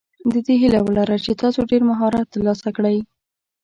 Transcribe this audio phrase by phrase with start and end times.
[0.31, 2.97] د دې هیله ولره چې تاسو ډېر مهارت ترلاسه کړئ.